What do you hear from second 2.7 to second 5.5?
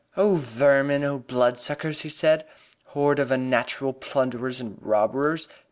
"Horde of unnatural plunderers and robbers!